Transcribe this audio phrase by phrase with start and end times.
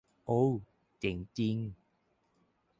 [0.25, 0.51] โอว
[0.99, 1.57] เจ๋งจริง